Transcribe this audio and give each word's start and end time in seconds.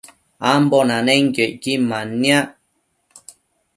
ambo 0.51 0.77
nanenquio 0.89 1.45
icquin 1.51 1.81
manniac 1.89 2.47